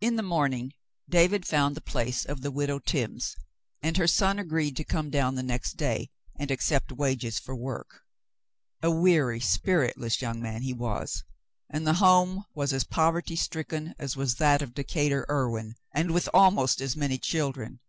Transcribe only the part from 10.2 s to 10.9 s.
young man he